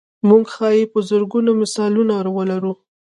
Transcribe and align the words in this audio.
موږ 0.29 0.43
ښایي 0.53 0.83
په 0.93 0.99
زرګونو 1.09 1.51
مثالونه 1.61 2.13
ولرو. 2.37 2.71